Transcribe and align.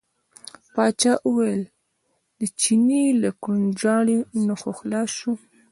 پاچا 0.73 1.13
وویل 1.27 1.61
د 2.39 2.41
چیني 2.61 3.03
له 3.21 3.29
کوړنجاري 3.41 4.17
نه 4.47 4.53
خو 4.59 4.69
خلاص 4.79 5.09
شو. 5.19 5.33